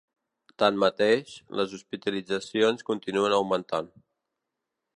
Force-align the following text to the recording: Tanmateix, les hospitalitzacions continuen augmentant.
Tanmateix, 0.61 1.33
les 1.59 1.75
hospitalitzacions 1.79 2.87
continuen 2.89 3.37
augmentant. 3.41 3.93